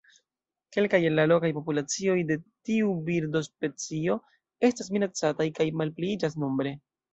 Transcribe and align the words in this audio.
Kelkaj 0.77 0.99
el 1.09 1.13
la 1.19 1.25
lokaj 1.31 1.51
populacioj 1.57 2.15
de 2.31 2.37
tiu 2.71 2.89
birdospecio 3.11 4.17
estas 4.73 4.93
minacataj 4.99 5.51
kaj 5.61 5.71
malpliiĝas 5.85 6.43
nombre. 6.47 6.77